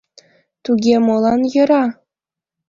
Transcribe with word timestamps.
Туге 0.63 0.95
молан 1.05 1.41
йӧра? 1.53 1.83